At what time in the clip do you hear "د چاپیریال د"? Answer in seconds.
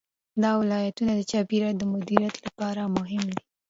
1.15-1.83